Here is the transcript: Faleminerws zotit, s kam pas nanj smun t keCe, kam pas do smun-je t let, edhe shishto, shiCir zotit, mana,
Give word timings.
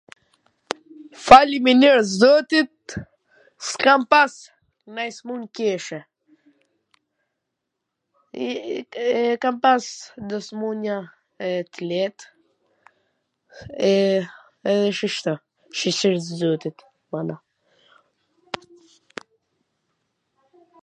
Faleminerws 1.25 2.09
zotit, 2.21 2.85
s 3.67 3.69
kam 3.83 4.01
pas 4.11 4.33
nanj 4.95 5.11
smun 5.17 5.41
t 5.45 5.53
keCe, 5.57 5.99
kam 9.41 9.55
pas 9.63 9.83
do 10.29 10.37
smun-je 10.47 10.97
t 11.71 11.73
let, 11.89 12.17
edhe 14.71 14.91
shishto, 14.97 15.33
shiCir 15.77 16.13
zotit, 16.39 16.77
mana, 17.11 17.35